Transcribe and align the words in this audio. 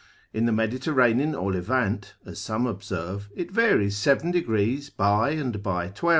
In 0.33 0.47
the 0.47 0.51
Mediterranean 0.51 1.35
or 1.35 1.51
Levant 1.53 2.15
(as 2.25 2.39
some 2.39 2.65
observe) 2.65 3.29
it 3.35 3.51
varies 3.51 3.97
7. 3.97 4.31
grad. 4.41 4.89
by 4.97 5.29
and 5.33 5.61
by 5.61 5.89
12. 5.89 6.09